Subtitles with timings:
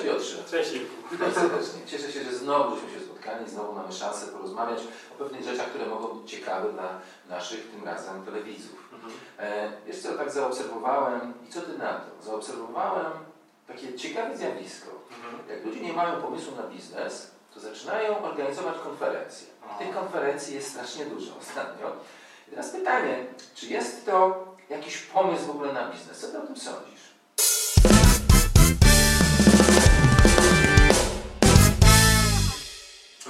[0.00, 0.44] Cześć Piotrze.
[0.50, 0.70] Cześć.
[1.12, 1.80] Witaj serdecznie.
[1.86, 4.78] Cieszę się, że znowu żeśmy się spotkali, znowu mamy szansę porozmawiać
[5.14, 8.88] o pewnych rzeczach, które mogą być ciekawe dla naszych tym razem telewidzów.
[8.92, 9.12] Mhm.
[9.38, 12.22] E, wiesz co, tak zaobserwowałem i co ty na to?
[12.22, 13.12] Zaobserwowałem
[13.66, 14.90] takie ciekawe zjawisko.
[15.10, 15.48] Mhm.
[15.48, 19.46] Jak ludzie nie mają pomysłu na biznes, to zaczynają organizować konferencje.
[19.78, 21.86] Tych konferencji jest strasznie dużo ostatnio.
[22.48, 26.18] I teraz pytanie, czy jest to jakiś pomysł w ogóle na biznes?
[26.18, 27.09] Co ty o tym sądzisz?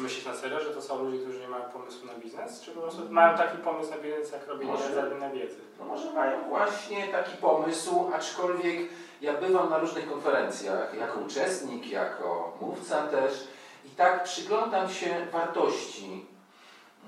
[0.00, 2.60] Myślisz na serio, że to są ludzie, którzy nie mają pomysłu na biznes?
[2.60, 4.72] Czy po prostu mają taki pomysł na biznes, jak robienie
[5.20, 5.56] na wiedzy?
[5.78, 8.88] No może mają właśnie taki pomysł, aczkolwiek
[9.20, 13.48] ja bywam na różnych konferencjach jako uczestnik, jako mówca też
[13.84, 16.26] i tak przyglądam się wartości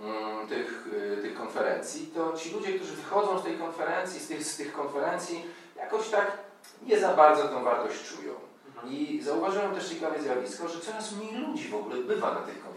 [0.03, 4.45] mm, tych, y, tych konferencji, to ci ludzie, którzy wychodzą z tej konferencji, z tych,
[4.45, 5.45] z tych konferencji,
[5.77, 6.39] jakoś tak
[6.83, 8.35] nie za bardzo tą wartość czują.
[8.89, 12.72] I zauważyłem też ciekawe zjawisko, że coraz mniej ludzi w ogóle bywa na tych konferencjach.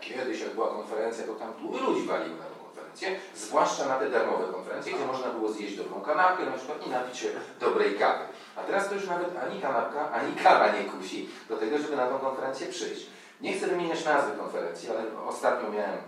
[0.00, 4.10] Kiedyś jak była konferencja, to tam tłumy ludzi waliły na tą konferencję, zwłaszcza na te
[4.10, 7.28] darmowe konferencje, gdzie można było zjeść dobrą kanapkę na przykład i napić się
[7.60, 8.24] dobrej kawy.
[8.56, 12.06] A teraz to już nawet ani kanapka, ani kawa nie kusi do tego, żeby na
[12.06, 13.06] tą konferencję przyjść.
[13.40, 15.98] Nie chcę wymieniać nazwy konferencji, ale ostatnio miałem,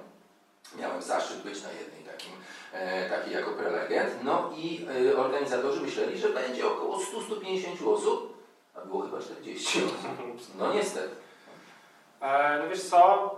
[0.79, 2.33] miałem zaszczyt być na jednej takim,
[2.73, 4.11] e, takiej jako prelegent.
[4.23, 8.37] No i e, organizatorzy myśleli, że będzie około 100-150 osób,
[8.75, 9.97] a było chyba 40 osób.
[10.59, 11.26] No niestety.
[12.21, 13.31] E, no wiesz co,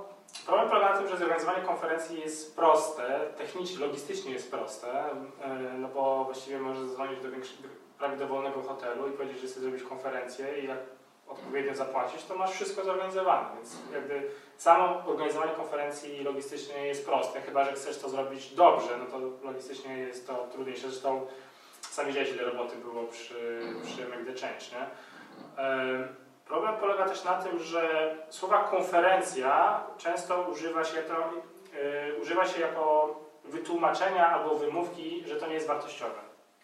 [0.47, 5.05] problem polega na tym, że zorganizowanie konferencji jest proste, technicznie, logistycznie jest proste,
[5.43, 5.49] e,
[5.79, 7.37] no bo właściwie możesz zadzwonić do, do
[7.99, 10.79] prawie dowolnego hotelu i powiedzieć, że chcesz zrobić konferencję i jak
[11.29, 17.65] odpowiednio zapłacić, to masz wszystko zorganizowane, więc jakby samo organizowanie konferencji logistycznie jest proste, chyba
[17.65, 21.27] że chcesz to zrobić dobrze, no to logistycznie jest to trudniejsze, zresztą
[21.81, 24.87] sami widziałeś ile roboty było przy, przy Make the Change, nie?
[26.49, 31.15] Em, Problem polega też na tym, że słowa konferencja często używa się, to,
[31.79, 36.21] y, używa się jako wytłumaczenia albo wymówki, że to nie jest wartościowe.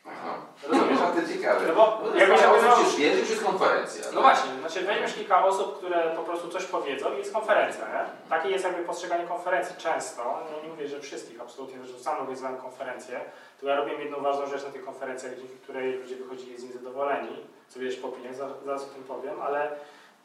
[0.07, 0.35] Aha.
[0.69, 0.99] Rozumiesz?
[1.01, 1.67] No to ciekawe.
[1.69, 2.43] No bo jakbyś
[2.89, 4.05] oczywiście wierzyć, że jest konferencja.
[4.15, 8.29] No właśnie, znaczy weźmiesz kilka osób, które po prostu coś powiedzą i jest konferencja, nie?
[8.31, 10.23] Takie jest jakby postrzeganie konferencji często.
[10.25, 13.21] No nie mówię, że wszystkich absolutnie, że sam organizowałem konferencję,
[13.61, 16.73] to ja robiłem jedną ważną rzecz na tych konferencjach, dzięki której ludzie wychodzili z nich
[16.73, 17.37] zadowoleni,
[17.69, 19.71] co widać po opiniach, za- zaraz o tym powiem, ale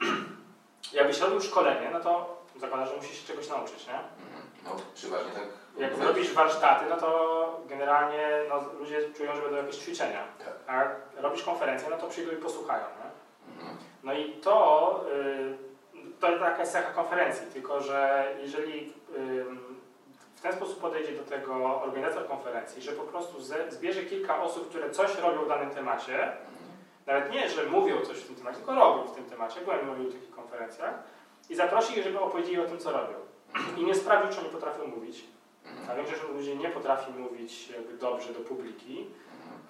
[0.94, 3.94] jakbyś robił szkolenie, no to zakładam, że musisz się czegoś nauczyć, nie?
[3.94, 4.42] Mhm.
[4.66, 5.44] No, przeważnie tak.
[5.78, 6.08] Jak tak.
[6.08, 10.24] robisz warsztaty, no to generalnie no, ludzie czują, że będą jakieś ćwiczenia.
[10.40, 10.54] Tak.
[10.68, 12.84] A jak robisz konferencję, no to przyjdą i posłuchają?
[13.58, 13.78] Mhm.
[14.04, 15.06] No i to,
[15.96, 19.80] y, to taka jest cecha konferencji, tylko że jeżeli ym,
[20.36, 24.70] w ten sposób podejdzie do tego organizator konferencji, że po prostu ze, zbierze kilka osób,
[24.70, 26.32] które coś robią w danym temacie,
[27.08, 29.96] nawet nie, że mówią coś w tym temacie, tylko robią w tym temacie, byłem na
[29.96, 30.94] wielu takich konferencjach,
[31.50, 33.14] i zaprosi ich, żeby opowiedzieli o tym, co robią.
[33.78, 35.24] I nie sprawdził, czy oni potrafią mówić,
[35.90, 39.08] a większość ludzi nie potrafi mówić dobrze do publiki,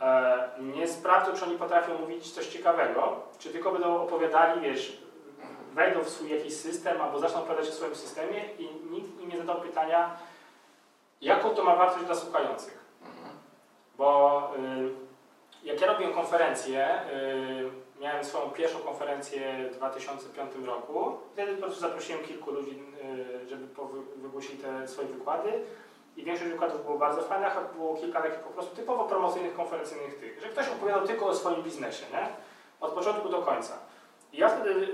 [0.01, 5.01] e, nie sprawdzą, czy oni potrafią mówić coś ciekawego, czy tylko będą opowiadali, wiesz,
[5.73, 9.37] wejdą w swój jakiś system albo zaczną opowiadać o swoim systemie i nikt im nie
[9.37, 10.17] zadał pytania,
[11.21, 12.79] jaką to ma wartość dla słuchających.
[13.97, 15.09] Bo y,
[15.63, 21.79] jak ja robiłem konferencję, y, miałem swoją pierwszą konferencję w 2005 roku, wtedy po prostu
[21.79, 22.83] zaprosiłem kilku ludzi,
[23.43, 23.67] y, żeby
[24.15, 25.51] wygłosili te swoje wykłady
[26.17, 30.19] i większość wykładów było bardzo fajnych, a było kilka takich po prostu typowo promocyjnych, konferencyjnych
[30.19, 32.27] tych, że ktoś opowiadał tylko o swoim biznesie, nie?
[32.81, 33.73] Od początku do końca.
[34.33, 34.87] I ja wtedy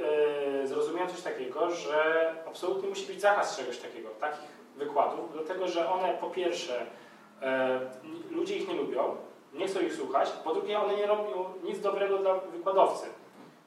[0.63, 5.89] e, zrozumiałem coś takiego, że absolutnie musi być zakaz czegoś takiego, takich wykładów, dlatego że
[5.89, 6.85] one po pierwsze
[7.41, 7.79] e,
[8.31, 9.17] ludzie ich nie lubią,
[9.55, 13.05] nie chcą ich słuchać, po drugie one nie robią nic dobrego dla wykładowcy.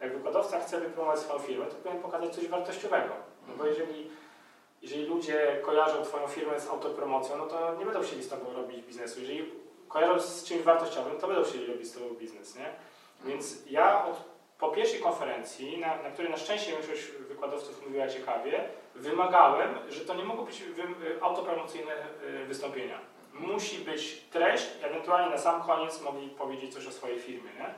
[0.01, 3.15] Jak wykładowca chce wypromować swoją firmę, to powinien pokazać coś wartościowego.
[3.49, 4.11] No bo jeżeli,
[4.83, 8.87] jeżeli ludzie kojarzą Twoją firmę z autopromocją, no to nie będą chcieli z Tobą robić
[8.87, 9.21] biznesu.
[9.21, 9.53] Jeżeli
[9.89, 12.73] kojarzą z czymś wartościowym, to będą chcieli robić z Tobą biznes, nie?
[13.25, 14.25] Więc ja od,
[14.59, 20.15] po pierwszej konferencji, na, na której na szczęście większość wykładowców mówiła ciekawie, wymagałem, że to
[20.15, 20.83] nie mogą być wy,
[21.21, 21.93] autopromocyjne
[22.43, 22.99] y, wystąpienia.
[23.39, 27.75] Musi być treść, ewentualnie na sam koniec mogli powiedzieć coś o swojej firmie, nie?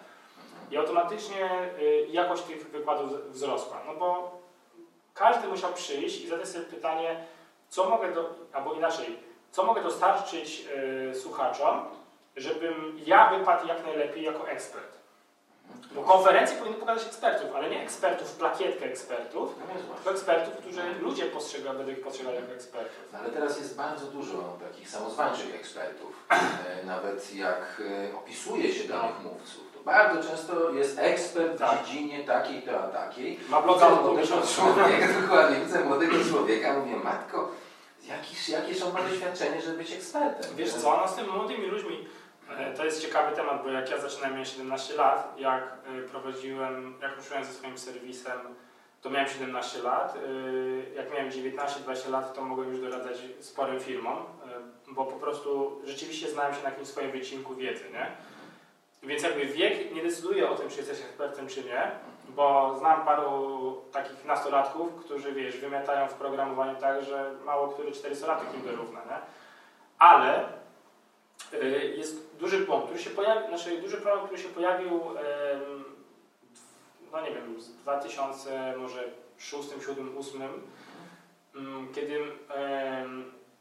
[0.70, 4.38] I automatycznie y, jakość tych wykładów wzrosła, no bo
[5.14, 7.24] każdy musiał przyjść i zadać sobie pytanie,
[7.68, 9.18] co mogę, do, albo inaczej,
[9.50, 10.66] co mogę dostarczyć
[11.10, 11.84] y, słuchaczom,
[12.36, 15.00] żebym ja wypadł jak najlepiej jako ekspert.
[15.94, 19.55] Bo konferencje powinny pokazać ekspertów, ale nie ekspertów, plakietkę ekspertów,
[19.88, 22.93] No tylko ekspertów, którzy ludzie postrzegają, będą ich postrzegali jako ekspertów.
[23.12, 26.27] No, ale teraz jest bardzo dużo takich samozwańczych ekspertów.
[26.31, 31.82] E, Nawet jak e, opisuje się danych mówców, to bardzo często jest ekspert Tak.
[31.82, 33.41] w dziedzinie takiej, to a takiej.
[33.49, 33.87] Ma bloga
[34.56, 37.50] człowieka, dokładnie, widzę młodego człowieka, mówię, matko,
[38.09, 40.56] jakiż, jakież on ma doświadczenie, żeby być ekspertem?
[40.56, 42.09] Wiesz co, no z tymi młodymi ludźmi,
[42.76, 47.17] to jest ciekawy temat, bo jak ja zaczynałem, miałem 17 lat, jak e, prowadziłem, jak
[47.17, 48.38] ruszyłem ze swoim serwisem,
[49.02, 50.17] to miałem 17 lat.
[50.17, 54.23] e, Jak miałem 19-20 lat, to mogłem już doradzać sporym firmom, e,
[54.88, 58.06] bo po prostu rzeczywiście znałem się na jakimś swoim wycinku wiedzy, nie?
[59.03, 61.91] Więc jakby wiek nie decyduje o tym, czy jesteś ekspertem, czy nie,
[62.29, 68.55] bo znam paru takich nastolatków, którzy, wiesz, wymiatają w programowaniu tak, że mało który 400-latek
[68.55, 69.17] im dorówna, nie?
[69.99, 70.44] Ale
[71.97, 75.00] jest duży błąd, który się pojawił, znaczy duży problem, który się pojawił,
[77.12, 79.05] no nie wiem, z 2000, może
[79.38, 80.43] 6, 7, 8,
[81.55, 82.20] mm, kiedy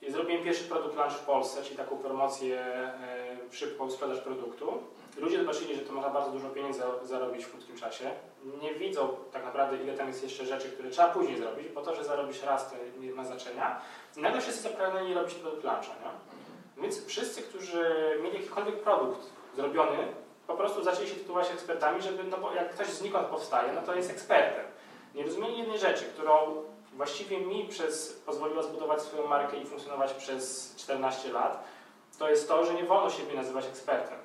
[0.09, 4.83] zrobiłem pierwszy produkt launch w Polsce, czyli taką promocję, e, szybką sprzedaż produktu.
[5.17, 8.11] Ludzie zobaczyli, że to można bardzo dużo pieniędzy za- zarobić w krótkim czasie.
[8.61, 11.95] Nie widzą tak naprawdę, ile tam jest jeszcze rzeczy, które trzeba później zrobić, bo to,
[11.95, 13.81] że zarobisz raz, to nie ma znaczenia.
[14.17, 16.38] I nagle wszyscy zapragnęli robić produkt launcha, nie?
[16.81, 17.85] Więc wszyscy, którzy
[18.23, 19.21] mieli jakikolwiek produkt
[19.55, 19.97] zrobiony,
[20.47, 23.95] po prostu zaczęli się tytułować ekspertami, żeby, no bo jak ktoś znikąd powstaje, no to
[23.95, 24.65] jest ekspertem.
[25.15, 30.75] Nie rozumieli jednej rzeczy, którą właściwie mi przez, pozwoliła zbudować swoją markę i funkcjonować przez
[30.77, 31.63] 14 lat,
[32.19, 34.17] to jest to, że nie wolno siebie nazywać ekspertem.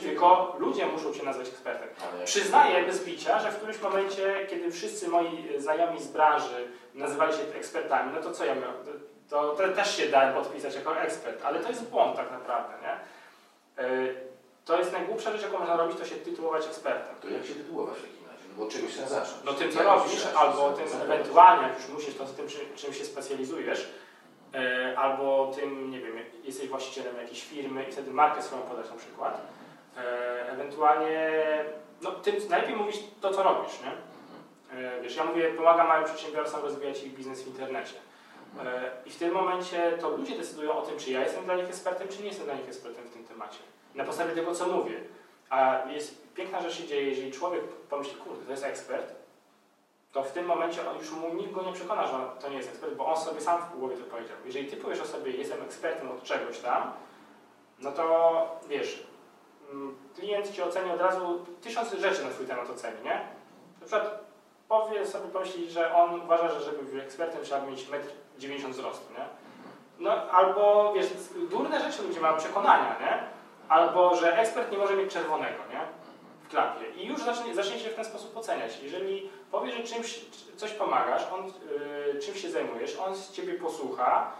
[0.00, 1.88] Tylko ludzie muszą Cię nazwać ekspertem.
[2.24, 7.42] Przyznaję bez bicia, że w którymś momencie, kiedy wszyscy moi znajomi z branży nazywali się
[7.54, 8.76] ekspertami, no to co ja miałem?
[9.32, 12.94] To, to też się dałem podpisać jako ekspert, ale to jest błąd tak naprawdę, nie?
[13.84, 14.14] Yy,
[14.64, 17.14] To jest najgłupsza rzecz, jaką można robić, to się tytułować ekspertem.
[17.22, 18.44] To jak się tytułować w takim razie?
[18.48, 19.36] No bo od czegoś trzeba zacząć.
[19.44, 22.46] No tym, co robisz, albo tym ewentualnie, jak już musisz, to z tym,
[22.76, 23.90] czym, się specjalizujesz,
[24.54, 28.96] e, albo tym, nie wiem, jesteś właścicielem jakiejś firmy i wtedy markę swoją podać na
[28.96, 29.40] przykład.
[29.96, 31.30] E, ewentualnie,
[32.02, 33.92] no tym najlepiej mówić to, co robisz, nie?
[34.78, 37.94] E, wiesz, ja mówię, pomagam małym przedsiębiorcom rozwijać ich biznes w internecie.
[38.60, 41.68] E, I w tym momencie to ludzie decydują o tym, czy ja jestem dla nich
[41.68, 43.58] ekspertem, czy nie jestem dla nich ekspertem w tym temacie.
[43.94, 45.00] Na podstawie tego, co mówię.
[45.50, 49.14] A jest piękna rzecz się dzieje, jeżeli człowiek pomyśli, kurde, to jest ekspert,
[50.12, 52.68] to w tym momencie on już mu nikt go nie przekona, że to nie jest
[52.68, 54.36] ekspert, bo on sobie sam w głowie to powiedział.
[54.44, 56.92] Jeżeli ty powiesz o sobie, jestem ekspertem od czegoś tam,
[57.78, 59.06] no to wiesz,
[59.70, 63.26] mm, klient ci oceni od razu tysiąc rzeczy na swój temat oceni, nie?
[63.80, 64.24] Na przykład
[64.68, 68.08] powie sobie, pomyśli, że on uważa, że żeby być ekspertem trzeba mieć metr
[68.42, 69.26] 90 wzrostu, nie?
[69.98, 71.06] No albo, wiesz,
[71.50, 73.22] durne rzeczy ludzie mają przekonania, nie?
[73.68, 75.80] Albo, że ekspert nie może mieć czerwonego, nie?
[76.44, 76.90] W klapie.
[76.96, 78.78] I już zacznie, zacznie się w ten sposób oceniać.
[78.82, 80.20] Jeżeli powiesz, że czymś,
[80.56, 84.32] coś pomagasz, on, yy, czymś się zajmujesz, on z ciebie posłucha,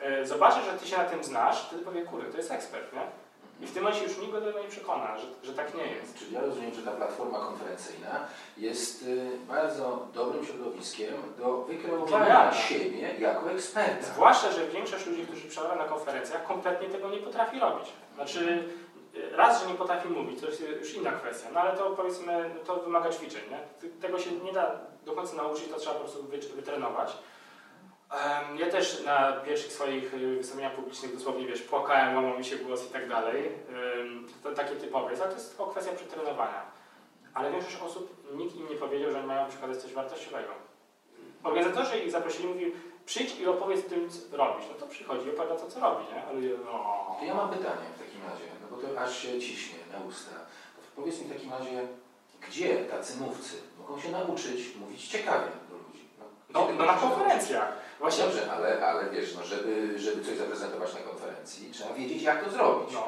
[0.00, 3.06] yy, zobaczy, że ty się na tym znasz, wtedy powie, kurde, to jest ekspert, nie?
[3.60, 5.86] I w tym momencie już nikt go do tego nie przekona, że, że tak nie
[5.86, 6.18] jest.
[6.18, 8.26] Czyli ja rozumiem, że ta platforma konferencyjna
[8.56, 12.52] jest y, bardzo dobrym środowiskiem do wykreowania Genialna.
[12.52, 14.06] siebie jako eksperta.
[14.06, 17.88] Zwłaszcza, że większość ludzi, którzy przebywają na konferencjach, kompletnie tego nie potrafi robić.
[18.14, 18.64] Znaczy,
[19.16, 22.50] y, raz, że nie potrafi mówić, to jest już inna kwestia, no ale to powiedzmy,
[22.66, 23.88] to wymaga ćwiczeń, nie?
[24.00, 27.16] Tego się nie da do końca nauczyć, to trzeba po prostu wy- wytrenować.
[28.58, 32.86] Ja też na pierwszych swoich y, wystąpieniach publicznych dosłownie, wiesz, płakałem, łamał mi się głos
[32.86, 33.52] i tak dalej.
[34.42, 36.62] To takie typowe jest, ale to jest tylko kwestia przetrenowania.
[37.34, 40.52] Ale większość osób, nikt im nie powiedział, że mają przekazać coś wartościowego.
[41.42, 42.72] Organizatorzy ich zaprosili, mówili,
[43.06, 44.66] przyjdź i opowiedz tym, co robisz.
[44.68, 46.24] No to przychodzi i opowiada to, co robi, nie?
[46.24, 47.16] Ale no...
[47.20, 50.30] To ja mam pytanie w takim razie, no bo to aż się ciśnie na usta.
[50.96, 51.88] Powiedz mi w takim razie,
[52.48, 56.08] gdzie tacy mówcy mogą się nauczyć mówić ciekawie do ludzi?
[56.18, 57.72] No, no tego na konferencjach.
[58.00, 62.44] Właśnie, Dobrze, ale, ale wiesz, no żeby, żeby coś zaprezentować na konferencji, trzeba wiedzieć jak
[62.44, 62.92] to zrobić.
[62.94, 63.02] no.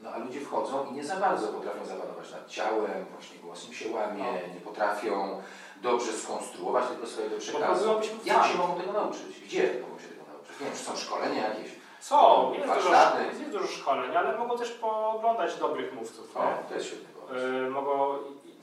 [0.00, 3.74] No a ludzie wchodzą i nie za bardzo potrafią zapanować nad ciałem, właśnie głos im
[3.74, 4.54] się łamie, No.
[4.54, 5.42] nie potrafią
[5.82, 8.00] dobrze skonstruować tego swojego przekazu.
[8.24, 9.40] Jak się mogą tego nauczyć?
[9.44, 10.60] Gdzie mogą się tego nauczyć?
[10.60, 11.70] Nie wiem, czy są szkolenia jakieś?
[12.00, 13.24] Są, jest dużo, Warsztaty.
[13.26, 16.36] jest dużo szkoleń, ale mogą też pooglądać dobrych mówców.
[16.36, 16.54] O, nie?
[16.68, 17.46] to jest świetny pomysł.
[17.46, 18.18] Yy, mogą...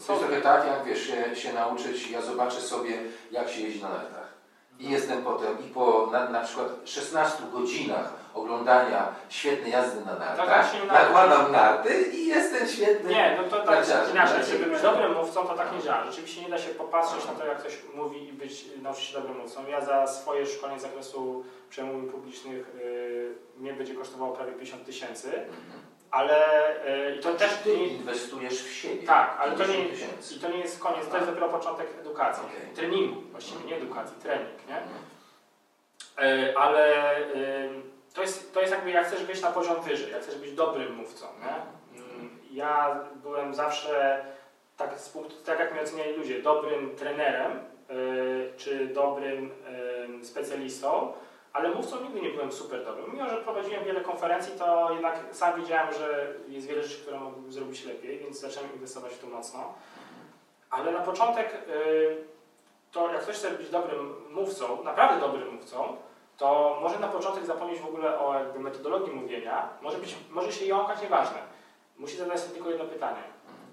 [0.07, 2.97] To jest trochę tak, jak wiesz, się, się nauczyć, ja zobaczę sobie,
[3.31, 4.22] jak się jeździ na nartach.
[4.79, 10.19] I jestem potem, i po na, na przykład 16 godzinach oglądania świetnej jazdy na tak
[10.37, 10.87] nartach, nauczysz.
[10.91, 13.09] nakładam narty i jestem świetny.
[13.09, 14.37] Nie, no to tak Narciarzem, inaczej.
[14.39, 14.45] tak?
[14.45, 16.05] Żeby być dobrym mówcą, to tak nie działa.
[16.05, 19.37] Rzeczywiście nie da się popatrzeć na to, jak ktoś mówi i być, nauczyć się dobrym
[19.37, 19.67] mówcą.
[19.67, 25.27] Ja za swoje szkolenie z zakresu przemówień publicznych yy, mnie będzie kosztowało prawie 50 tysięcy,
[25.27, 25.83] Mhm.
[26.13, 26.37] Ale
[27.09, 29.07] yy, i to też Ty inwestujesz w siebie.
[29.07, 32.43] Tak, ale to 50 nie- i to nie jest koniec, to jest dopiero początek edukacji,
[32.45, 32.75] Okej.
[32.75, 34.77] treningu, właściwie nie edukacji, trening, nie?
[34.77, 34.99] Mhm.
[36.17, 36.93] E, ale
[38.13, 40.95] to jest, to jest jakby jak chcesz wyjść na poziom wyżej, jak chcesz być dobrym
[40.95, 41.55] mówcą, nie?
[42.01, 44.25] Mm, ja byłem zawsze,
[44.77, 47.51] tak, z punktu, tak jak mnie oceniali ludzie, dobrym trenerem
[47.89, 49.51] y, czy dobrym
[50.23, 51.13] specjalistą,
[51.53, 53.13] ale mówcą nigdy nie byłem super dobrym.
[53.13, 57.51] Mimo, że prowadziłem wiele konferencji, to jednak sam wiedziałem, że jest wiele rzeczy, które mógłbym
[57.51, 59.73] zrobić lepiej, więc zacząłem inwestować w to mocno.
[60.69, 62.23] Ale na początek, y,
[62.91, 65.97] to jak ktoś chce być dobrym mówcą, naprawdę dobrym mówcą,
[66.37, 70.65] to może na początek zapomnieć w ogóle o jakby metodologii mówienia, może, być, może się
[70.65, 71.37] jąkać, nieważne.
[71.97, 73.23] Musi zadać sobie tylko jedno pytanie.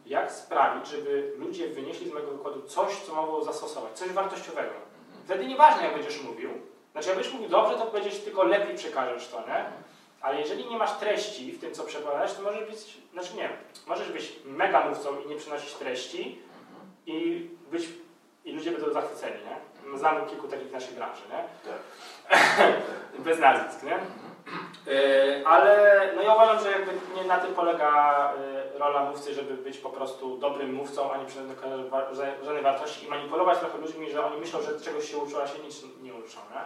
[0.07, 4.73] Jak sprawić, żeby ludzie wynieśli z mojego wykładu coś, co mogą zastosować, coś wartościowego?
[5.25, 6.51] Wtedy nieważne, jak będziesz mówił.
[6.93, 9.65] Znaczy, jak będziesz mówił dobrze, to będziesz tylko lepiej przekażesz to, nie?
[10.21, 13.49] Ale jeżeli nie masz treści w tym, co przekładasz, to możesz być, znaczy nie,
[13.87, 16.39] możesz być mega mówcą i nie przynosić treści
[17.07, 17.89] i być,
[18.45, 19.99] i ludzie będą zachwyceni, nie?
[19.99, 21.45] Znamy kilku takich w naszej branży, nie?
[23.25, 23.99] Bez nazwisk, nie?
[24.87, 28.35] Yy, ale no ja uważam, że jakby nie na tym polega
[28.73, 31.57] yy, rola mówcy, żeby być po prostu dobrym mówcą, a nie przynosić
[32.45, 35.59] żadnej wartości i manipulować trochę ludźmi, że oni myślą, że czegoś się uczą, a się
[35.59, 36.39] nic nie uczą.
[36.51, 36.61] Nie?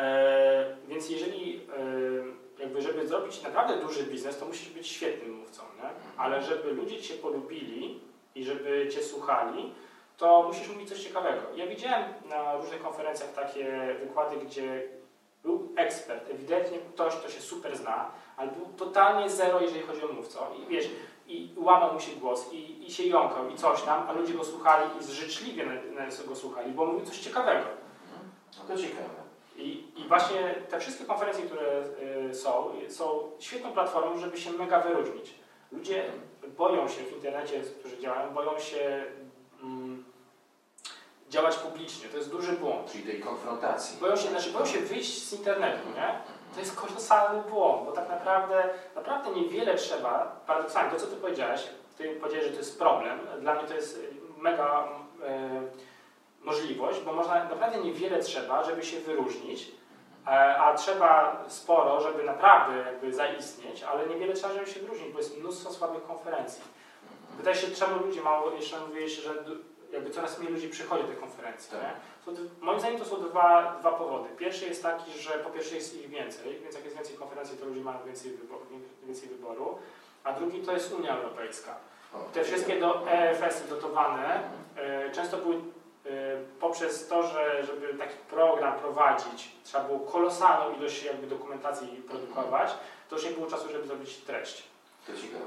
[0.00, 2.24] Yy, więc jeżeli yy,
[2.58, 5.88] jakby żeby zrobić naprawdę duży biznes, to musisz być świetnym mówcą, nie?
[6.16, 8.00] ale żeby ludzie Cię polubili
[8.34, 9.74] i żeby Cię słuchali,
[10.16, 11.42] to musisz mówić coś ciekawego.
[11.56, 14.82] Ja widziałem na różnych konferencjach takie wykłady, gdzie
[15.76, 20.38] ekspert, ewidentnie ktoś, kto się super zna, ale był totalnie zero, jeżeli chodzi o mówcę.
[20.62, 20.90] I wiesz,
[21.26, 24.44] i łamał mu się głos, i, i się jąkał, i coś tam, a ludzie go
[24.44, 27.64] słuchali i życzliwie na, go słuchali, bo mówił coś ciekawego.
[28.58, 29.22] No to ciekawe.
[29.56, 31.84] I, I właśnie te wszystkie konferencje, które
[32.30, 35.34] y, są, są świetną platformą, żeby się mega wyróżnić.
[35.72, 36.04] Ludzie
[36.58, 39.04] boją się w internecie, którzy działają, boją się
[41.32, 42.08] działać publicznie.
[42.08, 42.92] To jest duży błąd.
[42.92, 44.00] Czyli tej konfrontacji.
[44.00, 46.18] Boją się, znaczy boją się wyjść z internetu, nie?
[46.54, 51.68] To jest kolosalny błąd, bo tak naprawdę, naprawdę niewiele trzeba, paradoksalnie, to co Ty powiedziałeś,
[51.98, 54.00] Ty powiedziałeś, że to jest problem, dla mnie to jest
[54.38, 54.88] mega
[55.24, 55.62] e,
[56.42, 59.70] możliwość, bo można, naprawdę niewiele trzeba, żeby się wyróżnić,
[60.26, 65.18] e, a trzeba sporo, żeby naprawdę jakby zaistnieć, ale niewiele trzeba, żeby się wyróżnić, bo
[65.18, 66.62] jest mnóstwo słabych konferencji.
[67.36, 69.34] Wydaje się, czemu ludzie mało, jeszcze mówiłeś, że
[69.92, 71.70] jakby coraz mniej ludzi przychodzi do tych konferencji.
[71.70, 71.80] Tak.
[71.82, 72.12] Nie?
[72.60, 74.28] moim zdaniem to są dwa, dwa powody.
[74.38, 77.66] Pierwszy jest taki, że po pierwsze jest ich więcej, więc jak jest więcej konferencji, to
[77.66, 78.66] ludzie mają więcej, wyboru,
[79.06, 79.78] więcej wyboru.
[80.24, 81.76] A drugi to jest Unia Europejska.
[82.32, 84.42] Te wszystkie do EFS-y dotowane
[84.76, 85.60] e, często były e,
[86.60, 92.74] poprzez to, że żeby taki program prowadzić, trzeba było kolosalną ilość jakby dokumentacji produkować,
[93.08, 94.71] to już nie było czasu, żeby zrobić treść.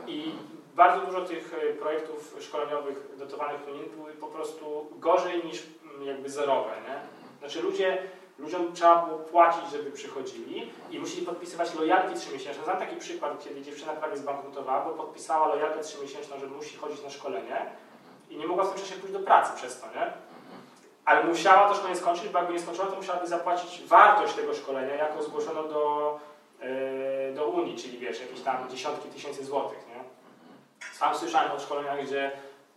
[0.08, 0.32] I
[0.76, 6.30] bardzo dużo tych e, projektów szkoleniowych dotowanych Unii były po prostu gorzej niż mm, jakby
[6.30, 6.72] zerowe.
[6.88, 7.00] Nie?
[7.40, 7.98] Znaczy ludzie,
[8.40, 12.64] ludziom trzeba było płacić, żeby przychodzili i musieli podpisywać lojalki 3-miesięczne.
[12.64, 17.10] Znam taki przykład, kiedy dziewczyna prawie zbankrutowała, bo podpisała lojalkę 3-miesięczną, że musi chodzić na
[17.10, 17.66] szkolenie
[18.30, 20.14] i nie mogła w tym czasie pójść do pracy przez to, nie?
[21.06, 24.96] Ale musiała to szkolenie skończyć, bo jakby nie skończyła, to musiałaby zapłacić wartość tego szkolenia,
[24.96, 26.20] jaką zgłoszono do,
[27.36, 30.04] do Unii, czyli wiesz, jakieś tam dziesiątki tysięcy złotych, nie?
[30.94, 32.32] Sam słyszałem o szkoleniach, gdzie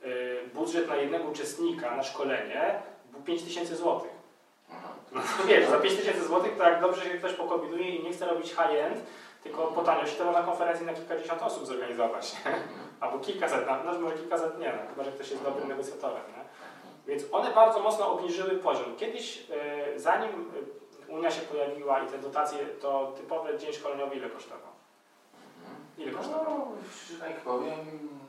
[0.05, 4.11] y, budżet na jednego uczestnika na szkolenie był 5 tysięcy złotych.
[5.13, 8.27] No wiesz, za 5 tysięcy złotych to jak dobrze się ktoś pokombinuje i nie chce
[8.27, 9.01] robić high-end,
[9.43, 12.37] tylko po taniości, to można konferencję na kilkadziesiąt osób zorganizować.
[13.01, 16.23] Albo kilkaset, no może kilkaset nie, no, chyba że ktoś jest dobrym negocjatorem.
[16.37, 16.45] Nie?
[17.07, 18.97] Więc one bardzo mocno obniżyły poziom.
[18.97, 19.51] Kiedyś,
[19.95, 20.51] y, zanim
[21.09, 24.73] Unia się pojawiła i te dotacje, to typowy dzień szkoleniowy ile kosztował?
[25.99, 26.59] Ile kosztował?
[26.59, 26.67] No,
[27.13, 27.79] że tak powiem,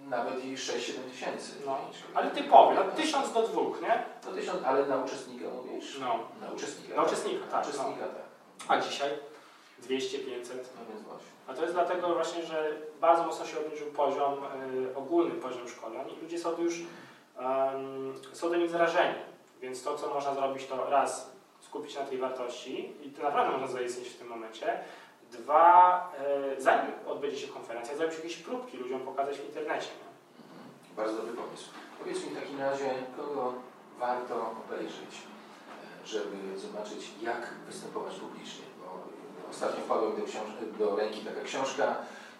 [0.10, 1.52] nawet i 6-7 tysięcy.
[1.66, 1.78] No,
[2.14, 4.04] ale typowy, no tysiąc do dwóch, nie?
[4.26, 6.00] No tysiąc, ale na uczestnika mówisz?
[6.00, 6.20] No.
[6.42, 6.96] Na uczestnika.
[6.96, 7.52] Na uczestnika, tak.
[7.52, 8.14] Na uczestnika, no.
[8.68, 8.78] tak.
[8.78, 9.10] A dzisiaj?
[9.80, 10.70] 200, 500.
[10.76, 11.30] No więc właśnie.
[11.48, 14.34] A to jest dlatego właśnie, że bardzo mocno się obniżył poziom,
[14.74, 16.80] y, ogólny poziom szkoleń i ludzie są już
[17.40, 19.20] um, są do nich zrażeni.
[19.62, 21.32] Więc to, co można zrobić, to raz
[21.70, 24.80] skupić na tej wartości i to naprawdę można zaistnieć w tym momencie,
[25.32, 26.12] Dwa,
[26.58, 29.88] e, zanim odbędzie się konferencja, zrobić jakieś próbki ludziom pokazać w internecie.
[29.88, 30.96] Nie?
[30.96, 31.70] Bardzo dobry pomysł.
[32.00, 33.54] Powiedz mi w takim razie, kogo
[34.00, 35.14] warto obejrzeć,
[36.04, 38.66] e, żeby zobaczyć, jak występować publicznie.
[38.80, 39.04] Bo
[39.50, 41.96] ostatnio wpadła do, do ręki taka książka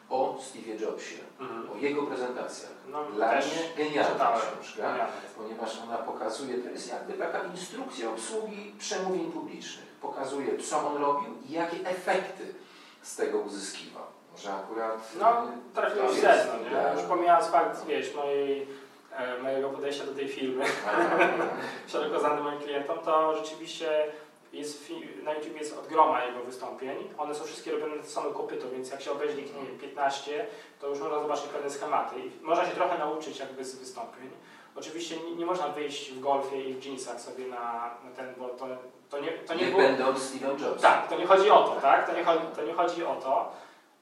[0.10, 1.29] o Steve Jobsie, mhm.
[1.74, 2.72] O jego prezentacjach.
[2.88, 3.44] No, Dla mnie
[3.78, 9.86] genialna książka, ponieważ ona pokazuje, to jest jakby taka instrukcja obsługi przemówień publicznych.
[10.02, 12.54] Pokazuje, co on robił i jakie efekty
[13.02, 14.04] z tego uzyskiwał.
[14.32, 15.12] Może akurat...
[15.20, 16.76] No, trafiło w sedno, nie?
[16.76, 16.94] Ja...
[16.94, 18.68] Już pomijając fakt, wiesz, mojej,
[19.12, 20.66] e, mojego podejścia do tej firmy,
[21.88, 24.12] szeroko znanym moim klientom, to rzeczywiście
[24.54, 24.90] jest
[25.24, 27.10] na YouTube jest od groma jego wystąpień.
[27.18, 30.46] One są wszystkie robione na samo kopyto, więc jak się obejrzy ich nie wiem, 15,
[30.80, 32.16] to już można zobaczyć pewne schematy.
[32.20, 34.30] I można się trochę nauczyć jakby z wystąpień.
[34.76, 38.50] Oczywiście nie, nie można wyjść w golfie i w jeansach sobie na, na ten, bo
[38.50, 38.68] to,
[39.10, 39.82] to nie, to nie Nie było...
[39.82, 40.80] będą Steve'em Jobsem.
[40.82, 42.08] Tak, to nie chodzi o to, tak?
[42.10, 43.52] To nie chodzi, to nie chodzi o to,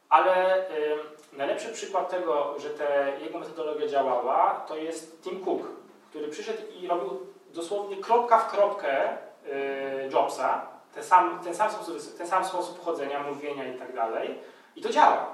[0.10, 1.00] ale ym,
[1.34, 5.62] najlepszy przykład tego, że te, jego metodologia działała, to jest Tim Cook,
[6.10, 7.20] który przyszedł i robił
[7.54, 9.18] dosłownie kropka w kropkę y,
[10.12, 10.62] Jobsa,
[10.94, 14.40] ten sam, ten, sam sposób, ten sam sposób chodzenia, mówienia i tak dalej
[14.76, 15.26] i to działa,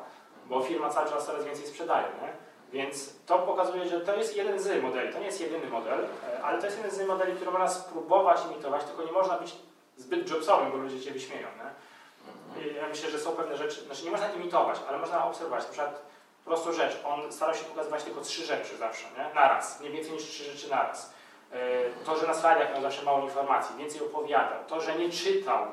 [0.45, 2.33] bo firma cały czas coraz więcej sprzedaje, nie?
[2.73, 6.43] Więc to pokazuje, że to jest jeden z modeli, to nie jest jedyny model, e,
[6.43, 9.55] ale to jest jeden z modeli, który można spróbować imitować, tylko nie można być
[9.97, 11.47] zbyt jobsowym, bo ludzie cię wyśmieją.
[11.57, 12.73] Nie?
[12.73, 15.63] Ja myślę, że są pewne rzeczy, znaczy nie można imitować, ale można obserwować.
[15.63, 16.01] Na przykład
[16.45, 19.35] prostą rzecz, on starał się pokazywać tylko trzy rzeczy zawsze, nie?
[19.35, 21.13] naraz, nie więcej niż trzy rzeczy naraz.
[21.53, 24.59] E, To, że na slajdach miał zawsze mało informacji, więcej opowiadał.
[24.67, 25.65] To, że nie czytał,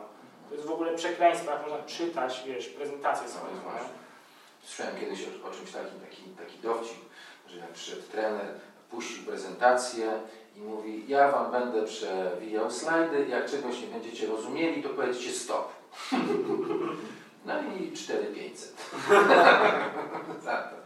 [0.49, 3.61] to jest w ogóle przekleństwo, jak można czytać, wiesz, prezentacje No, nie?
[3.61, 3.89] właśnie.
[4.65, 6.99] Słyszałem kiedyś o, o czymś takim, taki, taki dowcip,
[7.49, 8.47] że jak przyszedł trener,
[8.91, 10.13] puścił prezentację
[10.57, 15.69] i mówi, ja wam będę przewijał slajdy, jak czegoś nie będziecie rozumieli, to powiedzcie stop.
[17.47, 18.75] No i 4500.
[20.45, 20.77] Za to.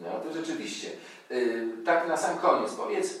[0.00, 0.88] No to rzeczywiście.
[1.30, 3.18] Y, Tak na sam koniec, powiedz,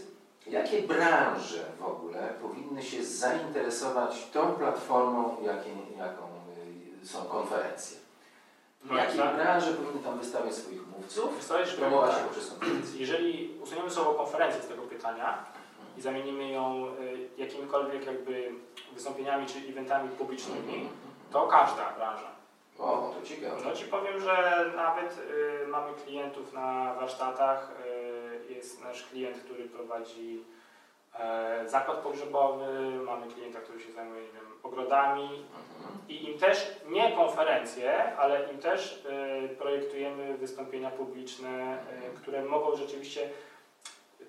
[0.50, 6.22] jakie branże w ogóle powinny się zainteresować tą platformą, jakie, jaką
[7.02, 7.98] y, są konferencje?
[8.96, 12.26] Jakie branże powinny tam wystawiać swoich mówców, że promować się tak.
[12.26, 13.00] poprzez konferencje?
[13.00, 15.44] Jeżeli usuniemy słowo konferencję z tego pytania
[15.98, 18.50] i zamienimy ją y, jakimikolwiek jakby
[18.94, 20.88] wystąpieniami czy eventami publicznymi,
[21.32, 22.38] to każda branża.
[22.78, 23.56] O, to ciekawe.
[23.64, 25.18] No Ci powiem, że nawet
[25.64, 27.70] y, mamy klientów na warsztatach.
[28.58, 30.44] Jest nasz klient, który prowadzi
[31.14, 35.98] e, zakład pogrzebowy, mamy klienta, który się zajmuje nie wiem, ogrodami Mhm.
[36.08, 39.04] i im też nie konferencje, ale im też
[39.44, 41.78] y, projektujemy wystąpienia publiczne,
[42.14, 43.30] y, które mogą rzeczywiście.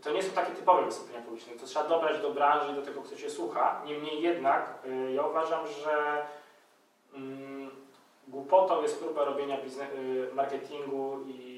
[0.02, 3.18] To nie są takie typowe wystąpienia publiczne, to trzeba dobrać do branży do tego, kto
[3.18, 3.82] się słucha.
[3.86, 4.80] Niemniej jednak
[5.16, 6.26] ja uważam, że
[7.14, 7.70] mm,
[8.28, 9.58] głupotą jest próba robienia
[10.34, 11.49] marketingu i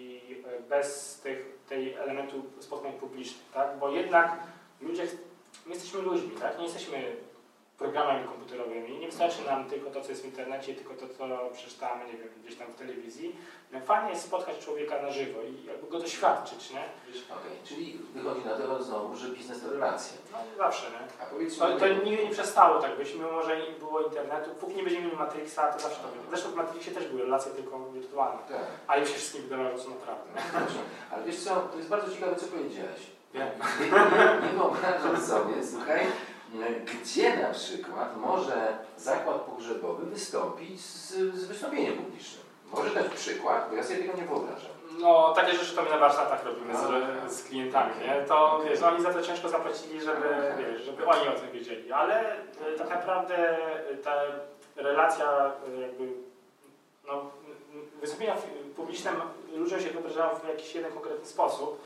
[0.69, 3.79] bez tych, tej elementu spotkań publicznych, tak?
[3.79, 4.39] Bo jednak
[4.81, 5.03] ludzie,
[5.65, 6.57] my jesteśmy ludźmi, tak?
[6.57, 7.15] Nie jesteśmy
[7.81, 8.99] programami komputerowymi.
[8.99, 12.29] Nie wystarczy nam tylko to, co jest w internecie, tylko to, co przeczytamy, nie wiem,
[12.43, 13.35] gdzieś tam w telewizji.
[13.85, 16.83] Fajnie jest spotkać człowieka na żywo i jakby go doświadczyć, nie?
[17.35, 20.17] Okej, czyli wychodzi na to znowu, że biznes to relacje.
[20.31, 21.23] No zawsze, nie?
[21.23, 24.49] A powiedz To, to nigdy nie przestało tak być, mimo że nie było internetu.
[24.59, 26.29] Póki nie będziemy mieli Matrixa, to zawsze to będzie.
[26.29, 28.39] Zresztą w Matrixie też były relacje tylko wirtualne.
[28.49, 30.29] tak, A im się wszystkim wydawało, że są naprawdę.
[30.35, 30.81] Nie?
[31.11, 33.01] ale wiesz co, to jest bardzo ciekawe, co powiedziałeś.
[33.33, 33.47] Wiem.
[33.79, 36.05] Nie, nie, nie wyobrażam sobie, słuchaj,
[37.03, 42.43] gdzie na przykład może zakład pogrzebowy wystąpić z, z wystąpieniem publicznym.
[42.73, 44.71] Może dać przykład, bo ja sobie tego nie wyobrażam.
[44.99, 46.79] No, takie rzeczy to my na warsztatach robimy No.
[47.29, 48.25] z, z klientami, nie?
[48.27, 52.35] To wiesz, oni za to ciężko zapłacili, żeby, wiesz, żeby oni o tym wiedzieli, ale
[52.41, 53.57] y, tak naprawdę
[53.91, 54.13] y, ta
[54.75, 56.13] relacja jakby,
[57.07, 57.31] no,
[58.01, 58.35] wystąpienia
[58.75, 59.11] publiczne
[59.55, 61.81] ludziom się wyobrażają w jakiś jeden konkretny sposób,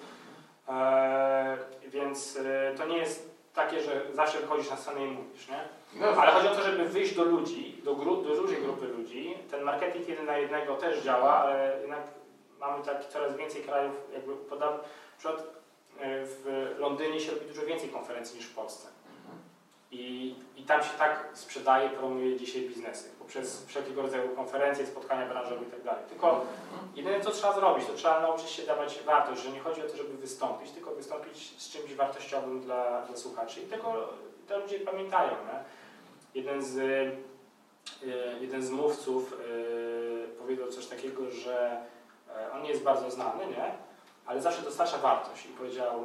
[0.70, 2.40] e, więc
[2.78, 5.60] to nie jest takie, że zawsze wychodzisz na scenę i mówisz, nie?
[5.94, 9.38] No, Ale chodzi o to, żeby wyjść do ludzi, do, gru, do dużej grupy ludzi.
[9.52, 12.02] Ten marketing jeden na jednego też działa, ale jednak
[12.60, 15.44] mamy tak coraz więcej krajów, jakby podam, na przykład
[16.00, 18.88] e, w Londynie się robi dużo więcej konferencji niż w Polsce.
[19.92, 25.62] I, I tam się tak sprzedaje, promuje dzisiaj biznesy poprzez wszelkiego rodzaju konferencje, spotkania branżowe
[25.62, 26.04] i tak dalej.
[26.10, 26.46] Tylko
[26.96, 29.98] jedyne co trzeba zrobić, to trzeba nauczyć się dawać wartość, że nie chodzi o to,
[29.98, 33.62] żeby wystąpić, tylko wystąpić z czymś wartościowym dla, dla słuchaczy.
[33.62, 34.10] I tego
[34.48, 35.32] te ludzie pamiętają.
[35.32, 35.64] Nie?
[36.42, 37.18] Jeden z, y,
[38.42, 41.82] jeden z mówców y, powiedział coś takiego, że
[42.28, 43.72] y, on nie jest bardzo znany, nie?
[44.26, 46.04] ale zawsze dostarcza wartość i powiedział,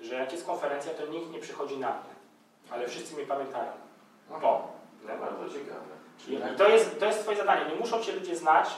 [0.00, 2.11] że jak jest konferencja, to nikt nie przychodzi na mnie,
[2.72, 3.72] ale wszyscy mnie pamiętają.
[4.28, 4.68] Po.
[5.06, 5.92] No, bardzo ciekawe.
[6.28, 7.70] I, to jest, to jest Twoje zadanie.
[7.70, 8.70] Nie muszą Cię ludzie znać,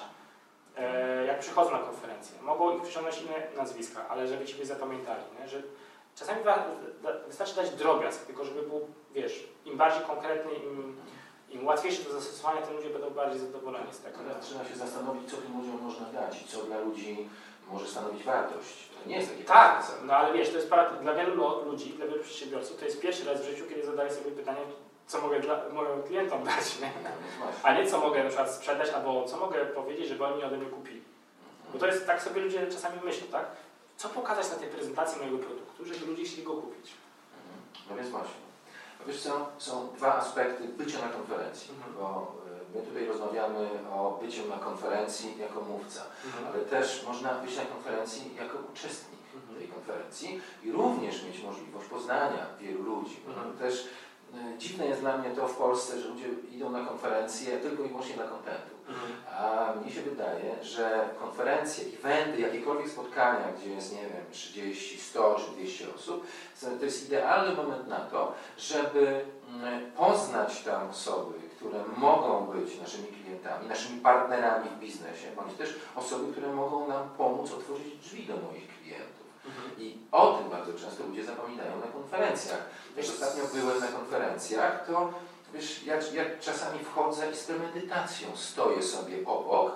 [0.76, 2.42] e, jak przychodzą na konferencję.
[2.42, 5.22] Mogą ich przyciągnąć inne nazwiska, ale żeby Ciebie zapamiętali.
[5.40, 5.48] Nie?
[5.48, 5.62] Że
[6.16, 6.64] czasami da,
[7.26, 10.96] wystarczy dać drobiazg, tylko żeby był, wiesz, im bardziej konkretny, im,
[11.50, 14.18] im łatwiejszy do zastosowania, tym ludzie będą bardziej zadowoleni z tego.
[14.28, 17.28] Teraz trzeba się zastanowić, co tym ludziom można dać i co dla ludzi
[17.72, 18.88] może stanowić wartość.
[19.03, 22.07] To nie jest takie Tak, no ale wiesz, to jest para, dla wielu ludzi, dla
[22.07, 24.61] wielu przedsiębiorców, to jest pierwszy raz w życiu, kiedy zadaję sobie pytanie,
[25.07, 26.90] co mogę dla, moim klientom dać, nie?
[27.03, 27.61] No, właśnie.
[27.62, 30.66] a nie co mogę na przykład sprzedać, albo co mogę powiedzieć, żeby oni ode mnie
[30.70, 31.03] kupili.
[31.72, 33.46] Bo to jest, tak sobie ludzie czasami myślą, tak?
[33.96, 36.90] Co pokazać na tej prezentacji mojego produktu, żeby ludzie chcieli go kupić?
[37.90, 38.35] No więc właśnie.
[39.07, 41.94] Wiesz co, są dwa aspekty bycia na konferencji, Mhm.
[41.94, 46.03] bo y, my tutaj rozmawiamy o byciu na konferencji jako mówca,
[46.49, 49.21] ale też można być na konferencji jako uczestnik
[49.59, 53.17] tej konferencji i również mieć możliwość poznania wielu ludzi.
[53.29, 53.59] Mhm.
[53.59, 53.89] Też
[54.55, 57.89] y, dziwne jest dla mnie to w Polsce, że ludzie idą na konferencje tylko i
[57.89, 58.75] wyłącznie dla kontentu.
[59.39, 65.35] A mnie się wydaje, że konferencje, eventy, jakiekolwiek spotkania, gdzie jest, nie wiem, 30, 100
[65.35, 66.27] czy 200 osób,
[66.61, 72.81] to- to jest idealny moment na to, żeby mm, poznać tam osoby, które mogą być
[72.81, 78.27] naszymi klientami, naszymi partnerami w biznesie, bądź też osoby, które mogą nam pomóc otworzyć drzwi
[78.27, 79.24] do moich klientów.
[79.79, 82.66] I o tym bardzo często ludzie zapominają na konferencjach.
[82.96, 85.12] Jak ostatnio byłem na konferencjach, to
[85.55, 89.72] wiesz, ja, ja czasami wchodzę i z premedytacją stoję sobie obok,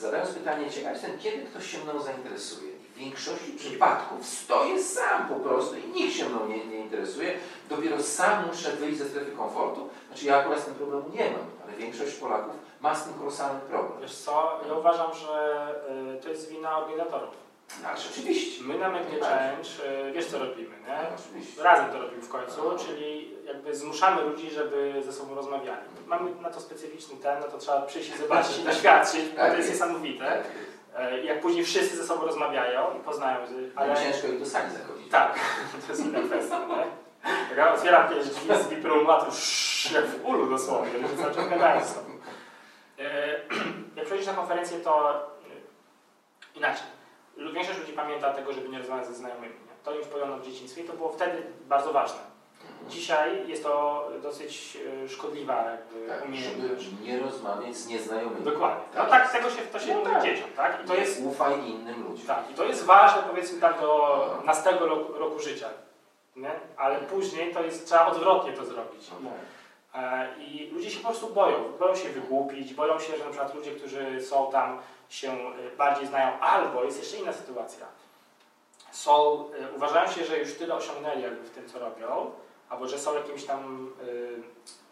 [0.00, 2.70] zadając pytanie, ciekaw jestem, kiedy ktoś się mną zainteresuje.
[2.70, 7.38] I w większości przypadków stoję sam po prostu i nikt się mną nie, nie interesuje.
[7.68, 9.88] Dopiero sam muszę wyjść ze strefy komfortu.
[10.08, 13.60] Znaczy ja akurat z tym problemu nie mam, ale większość Polaków ma z tym kolosalny
[13.60, 14.00] problem.
[14.00, 15.74] Wiesz co, ja uważam, że
[16.18, 17.49] y, to jest wina organizatorów.
[17.82, 18.64] No, ale rzeczywiście.
[18.64, 19.68] My na Make Change,
[20.08, 20.86] y, wiesz co robimy, nie?
[20.86, 21.62] Tak, oczywiście.
[21.62, 25.80] Razem to robimy w końcu, czyli jakby zmuszamy ludzi, żeby ze sobą rozmawiali.
[26.06, 29.56] Mamy na to specyficzny ten, no to trzeba przyjść i zobaczyć i doświadczyć, bo to
[29.56, 30.24] jest niesamowite.
[30.24, 30.42] Tak,
[30.96, 34.72] E, Jak później wszyscy ze sobą rozmawiają i poznają, że- ale ciężko ich do sali
[34.72, 35.10] zachodzić.
[35.10, 35.34] tak,
[35.86, 36.76] to jest inna kwestia, nie?
[37.48, 39.26] Jak ja otwieram kiedyś drzwi z VIP roomu, a to
[39.94, 42.10] jak w ulu dosłownie, ludzie cały czas gadają z sobą.
[42.98, 43.30] E,
[43.96, 45.12] Jak przychodzisz na konferencję, to
[46.54, 46.86] e, inaczej.
[47.36, 49.54] Lu- Większość ludzi pamięta tego, żeby nie rozmawiać ze znajomymi.
[49.84, 52.18] To im wpojiono w dzieciństwie i to było wtedy bardzo ważne.
[52.88, 55.64] Dzisiaj jest to dosyć e, szkodliwa
[56.08, 56.82] Tak, umiejętność.
[56.84, 58.44] żeby nie rozmawiać z nieznajomymi.
[58.44, 58.84] Dokładnie.
[58.94, 59.10] No Tak.
[59.10, 60.22] tak, tego się, to się No mówi tak.
[60.22, 60.84] dzieciom, tak?
[60.84, 62.26] I to jest, Ufaj innym ludziom.
[62.26, 65.68] tak, i to jest ważne powiedzmy tam do nastego roku, roku życia.
[66.36, 66.50] Nie?
[66.76, 69.10] Ale później to jest, trzeba odwrotnie to zrobić.
[69.22, 69.38] No tak.
[70.38, 71.72] I ludzie się po prostu boją.
[71.78, 76.06] Boją się wygłupić, boją się, że na przykład ludzie, którzy są tam, się e, bardziej
[76.06, 77.86] znają, albo jest jeszcze inna sytuacja.
[78.92, 82.30] Są, e, uważają się, że już tyle osiągnęli jakby w tym, co robią,
[82.68, 83.90] albo że są jakimiś tam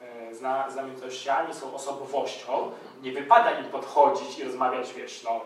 [0.00, 2.72] e, e, zna, znamienitościami, są osobowością.
[3.02, 5.40] Nie wypada im podchodzić i rozmawiać, wiesz, no,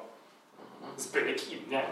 [0.96, 1.84] z byle kim, nie?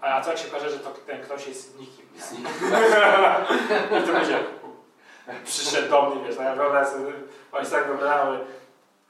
[0.00, 2.06] A co jak się okaże, że to ten ktoś jest nikim?
[2.32, 2.38] Nie?
[3.98, 4.44] I to będzie
[5.44, 7.12] przyszedł do mnie, wiesz, no ja wyobrażam sobie,
[7.52, 8.38] oni tak wyobrażają,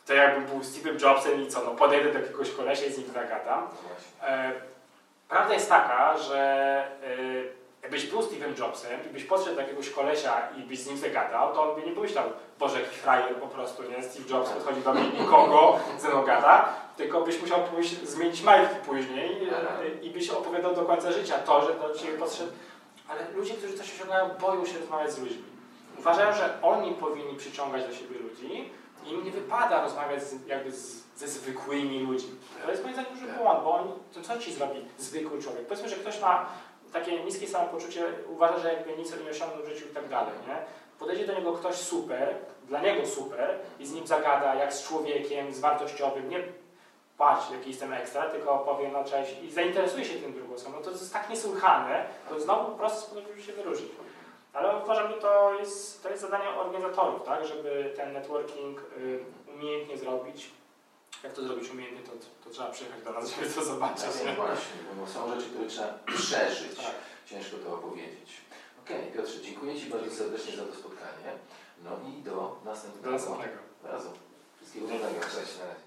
[0.07, 3.09] to jakbym był Steve'em Jobsem i co, no podejdę do jakiegoś kolesia i z nim
[3.14, 3.68] zagadam.
[4.22, 4.29] No.
[4.29, 4.52] E,
[5.29, 6.38] prawda jest taka, że
[7.05, 10.98] e, jakbyś był Steve'em Jobsem i byś podszedł do jakiegoś kolesia i byś z nim
[10.98, 12.24] zagadał, to on by nie pomyślał,
[12.59, 14.02] Boże, jaki frajer po prostu, nie?
[14.02, 18.42] Steve Jobs podchodzi do mnie i nikogo ze mną gada, tylko byś musiał pójść, zmienić
[18.42, 22.52] majtki później e, i byś opowiadał do końca życia to, że do Ciebie podszedł.
[23.09, 25.56] Ale ludzie, którzy coś osiągają, boją się rozmawiać z ludźmi.
[25.99, 28.71] Uważają, że oni powinni przyciągać do siebie ludzi
[29.05, 32.31] i im nie wypada rozmawiać z, jakby z, ze zwykłymi ludźmi.
[32.65, 35.67] To jest moim zdaniem duży błąd, bo oni, to co ci zrobi zwykły człowiek?
[35.67, 36.47] Powiedzmy, że ktoś ma
[36.93, 40.57] takie niskie samopoczucie, uważa, że jakby nic nie osiągnął w życiu i tak dalej, nie?
[40.99, 42.35] Podejdzie do niego ktoś super,
[42.69, 46.39] dla niego super i z nim zagada jak z człowiekiem, z wartościowym, nie
[47.19, 50.77] patrz, jaki jestem ekstra, tylko powie no cześć i zainteresuje się tym drugą osobą.
[50.77, 53.91] No to jest tak niesłychane, to znowu po prostu sposób, się wyróżnić.
[54.57, 59.99] Ale uważam, że to jest, to jest zadanie organizatorów, tak, żeby ten networking y, umiejętnie
[59.99, 60.51] zrobić.
[61.23, 62.12] Jak to zrobić umiejętnie, to,
[62.45, 64.07] to trzeba przyjechać do nas, żeby to zobaczyć.
[64.25, 64.37] No nie?
[64.37, 66.77] właśnie, bo są rzeczy, które trzeba przeżyć.
[66.77, 66.95] Tak.
[67.27, 68.31] Ciężko to opowiedzieć.
[68.85, 71.33] Okej, Piotrze, dziękuję Ci bardzo serdecznie za to spotkanie.
[71.85, 73.59] No i do następnego Do następnego.
[73.85, 74.11] razu.
[74.57, 75.21] Wszystkiego dobrego.
[75.21, 75.86] Cześć, na razie.